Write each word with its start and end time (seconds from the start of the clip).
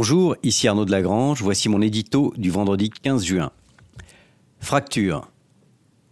Bonjour, 0.00 0.36
ici 0.44 0.68
Arnaud 0.68 0.84
de 0.84 0.92
Lagrange, 0.92 1.42
voici 1.42 1.68
mon 1.68 1.82
édito 1.82 2.32
du 2.36 2.50
vendredi 2.50 2.88
15 2.88 3.24
juin. 3.24 3.50
Fracture. 4.60 5.28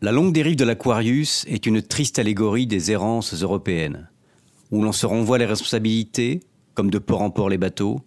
La 0.01 0.11
longue 0.11 0.33
dérive 0.33 0.57
de 0.57 0.65
l'Aquarius 0.65 1.45
est 1.47 1.67
une 1.67 1.81
triste 1.81 2.19
allégorie 2.19 2.67
des 2.67 2.91
errances 2.91 3.41
européennes, 3.41 4.11
où 4.73 4.83
l'on 4.83 4.91
se 4.91 5.07
renvoie 5.07 5.39
les 5.39 5.45
responsabilités, 5.45 6.41
comme 6.75 6.91
de 6.91 6.99
port 6.99 7.23
en 7.23 7.31
port 7.31 7.49
les 7.49 7.59
bateaux, 7.59 8.01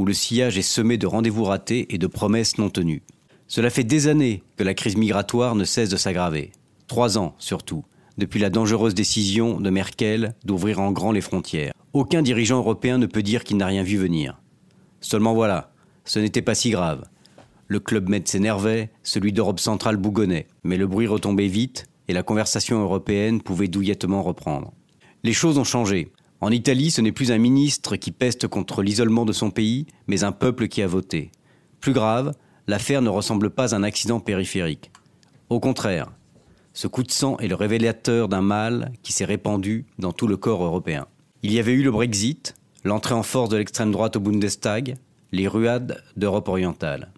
où 0.00 0.04
le 0.04 0.12
sillage 0.12 0.58
est 0.58 0.62
semé 0.62 0.98
de 0.98 1.06
rendez-vous 1.06 1.44
ratés 1.44 1.94
et 1.94 1.98
de 1.98 2.08
promesses 2.08 2.58
non 2.58 2.68
tenues. 2.68 3.04
Cela 3.46 3.70
fait 3.70 3.84
des 3.84 4.08
années 4.08 4.42
que 4.56 4.64
la 4.64 4.74
crise 4.74 4.96
migratoire 4.96 5.54
ne 5.54 5.62
cesse 5.62 5.90
de 5.90 5.96
s'aggraver. 5.96 6.50
Trois 6.88 7.18
ans 7.18 7.36
surtout, 7.38 7.84
depuis 8.18 8.40
la 8.40 8.50
dangereuse 8.50 8.94
décision 8.94 9.60
de 9.60 9.70
Merkel 9.70 10.34
d'ouvrir 10.44 10.80
en 10.80 10.90
grand 10.90 11.12
les 11.12 11.20
frontières. 11.20 11.72
Aucun 11.92 12.20
dirigeant 12.20 12.58
européen 12.58 12.98
ne 12.98 13.06
peut 13.06 13.22
dire 13.22 13.44
qu'il 13.44 13.58
n'a 13.58 13.66
rien 13.66 13.84
vu 13.84 13.96
venir. 13.96 14.40
Seulement 15.04 15.34
voilà, 15.34 15.70
ce 16.06 16.18
n'était 16.18 16.40
pas 16.40 16.54
si 16.54 16.70
grave. 16.70 17.04
Le 17.68 17.78
club 17.78 18.08
Med 18.08 18.26
s'énervait, 18.26 18.90
celui 19.02 19.34
d'Europe 19.34 19.60
centrale 19.60 19.98
bougonnait, 19.98 20.46
mais 20.62 20.78
le 20.78 20.86
bruit 20.86 21.06
retombait 21.06 21.46
vite 21.46 21.84
et 22.08 22.14
la 22.14 22.22
conversation 22.22 22.80
européenne 22.80 23.42
pouvait 23.42 23.68
douillettement 23.68 24.22
reprendre. 24.22 24.72
Les 25.22 25.34
choses 25.34 25.58
ont 25.58 25.64
changé. 25.64 26.10
En 26.40 26.50
Italie, 26.50 26.90
ce 26.90 27.02
n'est 27.02 27.12
plus 27.12 27.32
un 27.32 27.36
ministre 27.36 27.96
qui 27.96 28.12
peste 28.12 28.48
contre 28.48 28.82
l'isolement 28.82 29.26
de 29.26 29.34
son 29.34 29.50
pays, 29.50 29.84
mais 30.06 30.24
un 30.24 30.32
peuple 30.32 30.68
qui 30.68 30.80
a 30.80 30.86
voté. 30.86 31.30
Plus 31.80 31.92
grave, 31.92 32.32
l'affaire 32.66 33.02
ne 33.02 33.10
ressemble 33.10 33.50
pas 33.50 33.74
à 33.74 33.76
un 33.76 33.82
accident 33.82 34.20
périphérique. 34.20 34.90
Au 35.50 35.60
contraire, 35.60 36.12
ce 36.72 36.86
coup 36.86 37.02
de 37.02 37.12
sang 37.12 37.36
est 37.40 37.48
le 37.48 37.56
révélateur 37.56 38.30
d'un 38.30 38.40
mal 38.40 38.90
qui 39.02 39.12
s'est 39.12 39.26
répandu 39.26 39.84
dans 39.98 40.12
tout 40.12 40.28
le 40.28 40.38
corps 40.38 40.64
européen. 40.64 41.06
Il 41.42 41.52
y 41.52 41.58
avait 41.58 41.74
eu 41.74 41.82
le 41.82 41.90
Brexit, 41.90 42.54
l'entrée 42.84 43.14
en 43.14 43.22
force 43.22 43.48
de 43.48 43.56
l'extrême 43.56 43.90
droite 43.90 44.16
au 44.16 44.20
Bundestag, 44.20 44.96
les 45.32 45.48
ruades 45.48 46.02
d'Europe 46.16 46.48
orientale. 46.48 47.10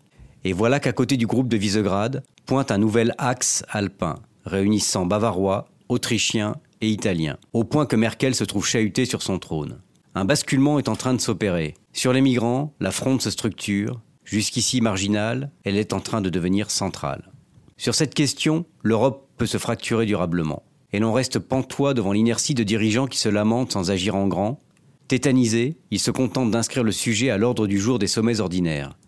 Et 0.45 0.53
voilà 0.53 0.81
qu'à 0.81 0.93
côté 0.93 1.17
du 1.17 1.27
groupe 1.27 1.49
de 1.49 1.57
Visegrad 1.57 2.23
pointe 2.47 2.71
un 2.71 2.79
nouvel 2.79 3.15
axe 3.19 3.65
alpin, 3.69 4.15
réunissant 4.45 5.05
Bavarois, 5.05 5.69
Autrichiens 5.89 6.55
et 6.81 6.89
Italiens, 6.89 7.37
au 7.53 7.65
point 7.65 7.87
que 7.87 7.97
Merkel 7.97 8.35
se 8.35 8.45
trouve 8.45 8.67
chahutée 8.67 9.05
sur 9.05 9.23
son 9.23 9.39
trône. 9.39 9.79
Un 10.15 10.25
basculement 10.25 10.79
est 10.79 10.89
en 10.89 10.97
train 10.97 11.15
de 11.15 11.21
s'opérer. 11.21 11.75
Sur 11.93 12.13
les 12.13 12.21
migrants, 12.21 12.73
la 12.81 12.93
fronde 12.93 13.21
se 13.21 13.31
structure. 13.31 14.01
Jusqu'ici 14.25 14.81
marginale, 14.81 15.51
elle 15.65 15.77
est 15.77 15.93
en 15.93 16.01
train 16.01 16.21
de 16.21 16.31
devenir 16.31 16.71
centrale. 16.71 17.31
Sur 17.77 17.95
cette 17.95 18.15
question, 18.15 18.65
l'Europe 18.83 19.29
peut 19.37 19.47
se 19.47 19.59
fracturer 19.59 20.07
durablement. 20.07 20.63
Et 20.93 21.01
l'on 21.01 21.13
reste 21.13 21.39
pantois 21.39 21.93
devant 21.93 22.13
l'inertie 22.13 22.55
de 22.55 22.63
dirigeants 22.63 23.07
qui 23.07 23.19
se 23.19 23.29
lamentent 23.29 23.73
sans 23.73 23.91
agir 23.91 24.15
en 24.15 24.27
grand, 24.27 24.61
Tétanisés, 25.09 25.77
ils 25.93 26.01
se 26.01 26.11
contentent 26.11 26.51
d'inscrire 26.51 26.83
le 26.83 26.91
sujet 26.91 27.31
à 27.31 27.39
l'ordre 27.39 27.69
du 27.69 27.79
jour 27.79 28.01
des 28.01 28.09
sommets 28.09 28.41
ordinaires, 28.41 28.99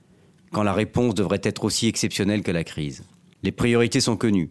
quand 0.53 0.63
la 0.63 0.73
réponse 0.73 1.15
devrait 1.15 1.41
être 1.43 1.65
aussi 1.65 1.89
exceptionnelle 1.89 2.45
que 2.45 2.53
la 2.53 2.63
crise. 2.63 3.05
Les 3.43 3.51
priorités 3.51 4.01
sont 4.01 4.17
connues. 4.17 4.51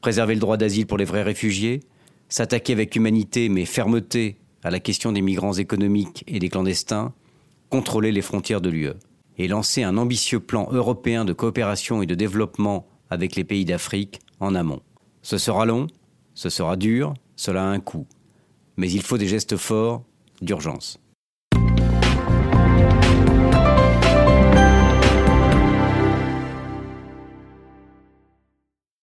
Préserver 0.00 0.34
le 0.34 0.40
droit 0.40 0.56
d'asile 0.56 0.88
pour 0.88 0.98
les 0.98 1.04
vrais 1.04 1.22
réfugiés, 1.22 1.80
s'attaquer 2.28 2.72
avec 2.72 2.96
humanité 2.96 3.48
mais 3.48 3.64
fermeté 3.64 4.38
à 4.64 4.70
la 4.70 4.80
question 4.80 5.12
des 5.12 5.22
migrants 5.22 5.52
économiques 5.52 6.24
et 6.26 6.40
des 6.40 6.48
clandestins, 6.48 7.12
contrôler 7.70 8.10
les 8.10 8.22
frontières 8.22 8.60
de 8.60 8.70
l'UE, 8.70 8.94
et 9.38 9.46
lancer 9.46 9.84
un 9.84 9.96
ambitieux 9.96 10.40
plan 10.40 10.68
européen 10.72 11.24
de 11.24 11.32
coopération 11.32 12.02
et 12.02 12.06
de 12.06 12.16
développement 12.16 12.88
avec 13.08 13.36
les 13.36 13.44
pays 13.44 13.64
d'Afrique 13.64 14.18
en 14.40 14.56
amont. 14.56 14.82
Ce 15.22 15.38
sera 15.38 15.64
long, 15.64 15.86
ce 16.34 16.48
sera 16.48 16.76
dur, 16.76 17.14
cela 17.36 17.62
a 17.62 17.66
un 17.66 17.78
coût. 17.78 18.06
Mais 18.76 18.90
il 18.90 19.02
faut 19.02 19.18
des 19.18 19.28
gestes 19.28 19.56
forts 19.56 20.02
d'urgence. 20.42 20.98